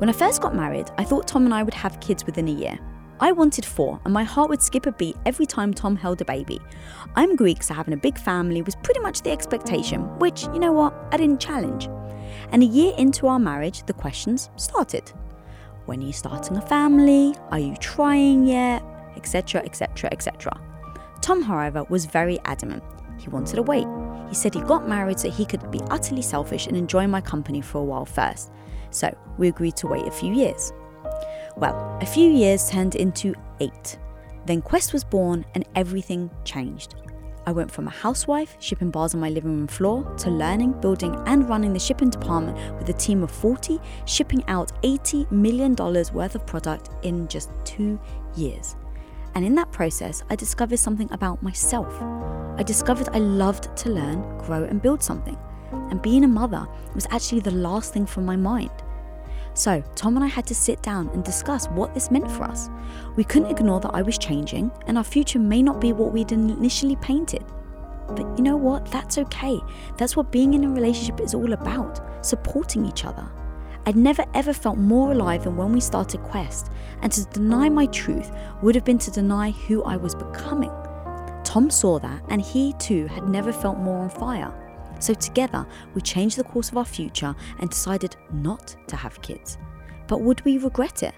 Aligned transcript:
When 0.00 0.08
I 0.08 0.14
first 0.14 0.40
got 0.40 0.56
married, 0.56 0.90
I 0.96 1.04
thought 1.04 1.28
Tom 1.28 1.44
and 1.44 1.52
I 1.52 1.62
would 1.62 1.74
have 1.74 2.00
kids 2.00 2.24
within 2.24 2.48
a 2.48 2.52
year. 2.52 2.78
I 3.20 3.32
wanted 3.32 3.66
four, 3.66 4.00
and 4.06 4.14
my 4.14 4.24
heart 4.24 4.48
would 4.48 4.62
skip 4.62 4.86
a 4.86 4.92
beat 4.92 5.14
every 5.26 5.44
time 5.44 5.74
Tom 5.74 5.94
held 5.94 6.22
a 6.22 6.24
baby. 6.24 6.58
I'm 7.16 7.36
Greek, 7.36 7.62
so 7.62 7.74
having 7.74 7.92
a 7.92 7.98
big 7.98 8.16
family 8.16 8.62
was 8.62 8.76
pretty 8.76 9.00
much 9.00 9.20
the 9.20 9.30
expectation, 9.30 10.00
which, 10.18 10.44
you 10.54 10.58
know 10.58 10.72
what, 10.72 10.94
I 11.12 11.18
didn't 11.18 11.38
challenge. 11.38 11.90
And 12.50 12.62
a 12.62 12.66
year 12.66 12.94
into 12.96 13.26
our 13.26 13.38
marriage, 13.38 13.82
the 13.84 13.92
questions 13.92 14.48
started. 14.56 15.12
When 15.84 16.02
are 16.02 16.06
you 16.06 16.14
starting 16.14 16.56
a 16.56 16.62
family? 16.62 17.34
Are 17.50 17.58
you 17.58 17.76
trying 17.76 18.46
yet? 18.46 18.82
Etc., 19.16 19.60
etc., 19.62 20.08
etc. 20.12 20.58
Tom, 21.20 21.42
however, 21.42 21.84
was 21.90 22.06
very 22.06 22.38
adamant. 22.46 22.82
He 23.18 23.28
wanted 23.28 23.56
to 23.56 23.62
wait. 23.62 23.86
He 24.30 24.36
said 24.36 24.54
he 24.54 24.60
got 24.62 24.88
married 24.88 25.20
so 25.20 25.28
he 25.28 25.44
could 25.44 25.70
be 25.70 25.80
utterly 25.90 26.22
selfish 26.22 26.68
and 26.68 26.76
enjoy 26.76 27.06
my 27.06 27.20
company 27.20 27.60
for 27.60 27.78
a 27.78 27.84
while 27.84 28.06
first. 28.06 28.52
So 28.90 29.14
we 29.36 29.48
agreed 29.48 29.76
to 29.76 29.88
wait 29.88 30.06
a 30.06 30.10
few 30.10 30.32
years. 30.32 30.72
Well, 31.56 31.98
a 32.00 32.06
few 32.06 32.30
years 32.30 32.70
turned 32.70 32.94
into 32.94 33.34
eight. 33.58 33.98
Then 34.46 34.62
Quest 34.62 34.92
was 34.92 35.04
born 35.04 35.44
and 35.54 35.68
everything 35.74 36.30
changed. 36.44 36.94
I 37.46 37.52
went 37.52 37.70
from 37.70 37.88
a 37.88 37.90
housewife 37.90 38.56
shipping 38.60 38.90
bars 38.90 39.14
on 39.14 39.20
my 39.20 39.30
living 39.30 39.56
room 39.56 39.66
floor 39.66 40.04
to 40.18 40.30
learning, 40.30 40.80
building, 40.80 41.20
and 41.26 41.48
running 41.48 41.72
the 41.72 41.80
shipping 41.80 42.10
department 42.10 42.56
with 42.78 42.88
a 42.88 42.92
team 42.92 43.24
of 43.24 43.30
40, 43.32 43.80
shipping 44.04 44.44
out 44.46 44.72
$80 44.82 45.30
million 45.32 45.74
worth 45.74 46.34
of 46.34 46.46
product 46.46 46.90
in 47.02 47.26
just 47.26 47.50
two 47.64 47.98
years. 48.36 48.76
And 49.34 49.44
in 49.44 49.54
that 49.56 49.72
process, 49.72 50.22
I 50.30 50.36
discovered 50.36 50.78
something 50.78 51.10
about 51.12 51.42
myself. 51.42 51.92
I 52.60 52.62
discovered 52.62 53.08
I 53.14 53.20
loved 53.20 53.74
to 53.74 53.88
learn, 53.88 54.20
grow, 54.36 54.64
and 54.64 54.82
build 54.82 55.02
something. 55.02 55.38
And 55.72 56.02
being 56.02 56.24
a 56.24 56.28
mother 56.28 56.68
was 56.94 57.06
actually 57.08 57.40
the 57.40 57.52
last 57.52 57.94
thing 57.94 58.04
from 58.04 58.26
my 58.26 58.36
mind. 58.36 58.70
So, 59.54 59.82
Tom 59.94 60.16
and 60.16 60.22
I 60.22 60.28
had 60.28 60.46
to 60.48 60.54
sit 60.54 60.82
down 60.82 61.08
and 61.14 61.24
discuss 61.24 61.68
what 61.68 61.94
this 61.94 62.10
meant 62.10 62.30
for 62.30 62.42
us. 62.44 62.68
We 63.16 63.24
couldn't 63.24 63.50
ignore 63.50 63.80
that 63.80 63.94
I 63.94 64.02
was 64.02 64.18
changing 64.18 64.70
and 64.86 64.98
our 64.98 65.04
future 65.04 65.38
may 65.38 65.62
not 65.62 65.80
be 65.80 65.94
what 65.94 66.12
we'd 66.12 66.32
initially 66.32 66.96
painted. 66.96 67.46
But 68.08 68.26
you 68.36 68.44
know 68.44 68.58
what? 68.58 68.84
That's 68.90 69.16
okay. 69.16 69.58
That's 69.96 70.14
what 70.14 70.30
being 70.30 70.52
in 70.52 70.64
a 70.64 70.68
relationship 70.68 71.18
is 71.20 71.32
all 71.32 71.54
about 71.54 72.26
supporting 72.26 72.84
each 72.84 73.06
other. 73.06 73.26
I'd 73.86 73.96
never 73.96 74.26
ever 74.34 74.52
felt 74.52 74.76
more 74.76 75.12
alive 75.12 75.44
than 75.44 75.56
when 75.56 75.72
we 75.72 75.80
started 75.80 76.20
Quest, 76.24 76.70
and 77.00 77.10
to 77.10 77.24
deny 77.24 77.70
my 77.70 77.86
truth 77.86 78.30
would 78.60 78.74
have 78.74 78.84
been 78.84 78.98
to 78.98 79.10
deny 79.10 79.50
who 79.50 79.82
I 79.82 79.96
was 79.96 80.14
becoming. 80.14 80.70
Tom 81.50 81.68
saw 81.68 81.98
that, 81.98 82.22
and 82.28 82.40
he 82.40 82.74
too 82.74 83.08
had 83.08 83.28
never 83.28 83.52
felt 83.52 83.76
more 83.76 83.98
on 83.98 84.08
fire. 84.08 84.54
So 85.00 85.14
together, 85.14 85.66
we 85.94 86.00
changed 86.00 86.36
the 86.36 86.44
course 86.44 86.70
of 86.70 86.76
our 86.76 86.84
future 86.84 87.34
and 87.58 87.68
decided 87.68 88.14
not 88.32 88.76
to 88.86 88.94
have 88.94 89.20
kids. 89.20 89.58
But 90.06 90.20
would 90.20 90.44
we 90.44 90.58
regret 90.58 91.02
it? 91.02 91.12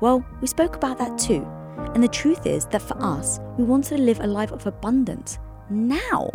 Well, 0.00 0.26
we 0.40 0.48
spoke 0.48 0.74
about 0.74 0.98
that 0.98 1.16
too. 1.20 1.46
And 1.94 2.02
the 2.02 2.08
truth 2.08 2.46
is 2.46 2.64
that 2.72 2.82
for 2.82 3.00
us, 3.00 3.38
we 3.58 3.62
wanted 3.62 3.98
to 3.98 4.02
live 4.02 4.18
a 4.18 4.26
life 4.26 4.50
of 4.50 4.66
abundance 4.66 5.38
now. 5.70 6.32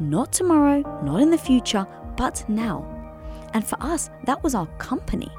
Not 0.00 0.32
tomorrow, 0.32 0.80
not 1.04 1.20
in 1.20 1.30
the 1.30 1.36
future, 1.36 1.86
but 2.16 2.42
now. 2.48 2.86
And 3.52 3.66
for 3.66 3.76
us, 3.82 4.08
that 4.24 4.42
was 4.42 4.54
our 4.54 4.66
company. 4.78 5.30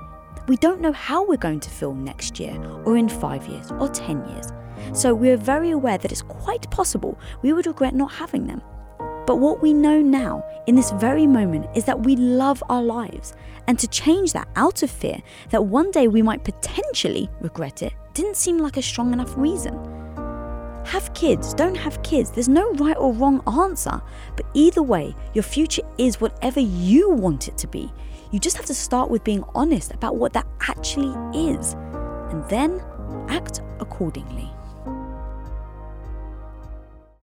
We 0.49 0.57
don't 0.57 0.81
know 0.81 0.93
how 0.93 1.27
we're 1.27 1.37
going 1.37 1.59
to 1.59 1.69
feel 1.69 1.93
next 1.93 2.39
year, 2.39 2.59
or 2.83 2.97
in 2.97 3.07
five 3.07 3.45
years, 3.45 3.69
or 3.73 3.87
10 3.87 4.27
years. 4.29 4.47
So 4.93 5.13
we 5.13 5.29
are 5.29 5.37
very 5.37 5.69
aware 5.69 5.99
that 5.99 6.11
it's 6.11 6.23
quite 6.23 6.67
possible 6.71 7.19
we 7.43 7.53
would 7.53 7.67
regret 7.67 7.93
not 7.93 8.11
having 8.11 8.47
them. 8.47 8.63
But 9.27 9.37
what 9.37 9.61
we 9.61 9.73
know 9.73 10.01
now, 10.01 10.43
in 10.65 10.73
this 10.73 10.89
very 10.93 11.27
moment, 11.27 11.67
is 11.77 11.85
that 11.85 12.03
we 12.03 12.15
love 12.15 12.63
our 12.67 12.81
lives. 12.81 13.35
And 13.67 13.77
to 13.77 13.87
change 13.89 14.33
that 14.33 14.47
out 14.55 14.81
of 14.81 14.89
fear 14.89 15.21
that 15.51 15.65
one 15.65 15.91
day 15.91 16.07
we 16.07 16.23
might 16.23 16.43
potentially 16.43 17.29
regret 17.41 17.83
it 17.83 17.93
didn't 18.15 18.35
seem 18.35 18.57
like 18.57 18.77
a 18.77 18.81
strong 18.81 19.13
enough 19.13 19.37
reason. 19.37 19.98
Have 20.85 21.13
kids, 21.13 21.53
don't 21.53 21.75
have 21.75 22.01
kids, 22.03 22.31
there's 22.31 22.49
no 22.49 22.71
right 22.73 22.97
or 22.97 23.13
wrong 23.13 23.41
answer. 23.47 24.01
But 24.35 24.45
either 24.53 24.81
way, 24.81 25.15
your 25.33 25.43
future 25.43 25.83
is 25.97 26.19
whatever 26.19 26.59
you 26.59 27.11
want 27.11 27.47
it 27.47 27.57
to 27.59 27.67
be. 27.67 27.91
You 28.31 28.39
just 28.39 28.57
have 28.57 28.65
to 28.67 28.75
start 28.75 29.09
with 29.09 29.23
being 29.23 29.43
honest 29.55 29.91
about 29.93 30.15
what 30.15 30.33
that 30.33 30.47
actually 30.61 31.13
is, 31.37 31.73
and 32.31 32.43
then 32.49 32.81
act 33.27 33.61
accordingly. 33.79 34.51